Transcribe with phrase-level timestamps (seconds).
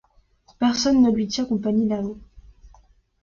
[0.57, 2.19] Personne ne lui tient compagnie là-haut.